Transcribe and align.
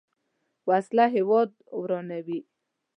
وسله 0.69 1.05
هیواد 1.15 1.49
ورانوي 1.79 2.39